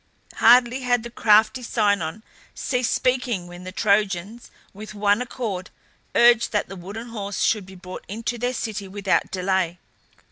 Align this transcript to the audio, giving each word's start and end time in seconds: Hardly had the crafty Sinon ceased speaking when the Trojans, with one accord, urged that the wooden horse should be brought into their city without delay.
Hardly 0.37 0.79
had 0.79 1.03
the 1.03 1.11
crafty 1.11 1.61
Sinon 1.61 2.23
ceased 2.55 2.91
speaking 2.91 3.45
when 3.45 3.65
the 3.65 3.71
Trojans, 3.71 4.49
with 4.73 4.95
one 4.95 5.21
accord, 5.21 5.69
urged 6.15 6.51
that 6.53 6.67
the 6.69 6.75
wooden 6.75 7.09
horse 7.09 7.43
should 7.43 7.67
be 7.67 7.75
brought 7.75 8.05
into 8.07 8.39
their 8.39 8.53
city 8.55 8.87
without 8.87 9.29
delay. 9.29 9.77